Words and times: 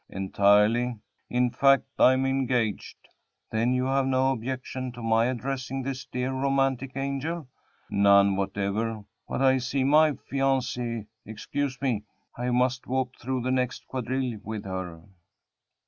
"Entirely; 0.09 0.97
in 1.29 1.51
fact, 1.51 1.83
I'm 1.99 2.25
engaged." 2.25 2.97
"Then 3.51 3.71
you 3.71 3.85
have 3.85 4.07
no 4.07 4.31
objections 4.31 4.95
to 4.95 5.03
my 5.03 5.27
addressing 5.27 5.83
this 5.83 6.05
dear, 6.05 6.31
romantic 6.31 6.93
angel?" 6.95 7.47
"None 7.91 8.35
whatever. 8.35 9.03
But 9.29 9.43
I 9.43 9.59
see 9.59 9.83
my 9.83 10.13
fiancée 10.13 11.05
excuse 11.23 11.79
me 11.83 12.03
I 12.35 12.49
must 12.49 12.87
walk 12.87 13.13
through 13.19 13.43
the 13.43 13.51
next 13.51 13.85
quadrille 13.87 14.39
with 14.43 14.65
her." 14.65 15.03